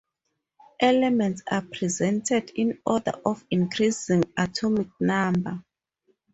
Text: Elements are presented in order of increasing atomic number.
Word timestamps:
Elements 0.79 1.43
are 1.51 1.61
presented 1.61 2.49
in 2.55 2.79
order 2.87 3.11
of 3.23 3.45
increasing 3.51 4.23
atomic 4.35 4.87
number. 4.99 5.63